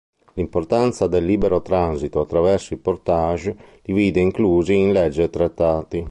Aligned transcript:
L'importanza 0.33 1.05
del 1.05 1.23
libero 1.25 1.61
transito 1.61 2.21
attraverso 2.21 2.73
i 2.73 2.77
"portage" 2.77 3.55
li 3.83 3.93
vide 3.93 4.19
inclusi 4.19 4.73
in 4.75 4.91
leggi 4.93 5.21
e 5.21 5.29
trattati. 5.29 5.99